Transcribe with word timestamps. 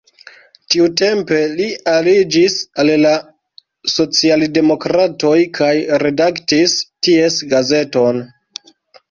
Tiutempe 0.75 1.41
li 1.59 1.67
aliĝis 1.91 2.55
al 2.83 2.89
la 3.01 3.11
socialdemokratoj 3.97 5.35
kaj 5.59 5.71
redaktis 6.07 6.75
ties 6.89 7.39
gazeton. 7.55 8.25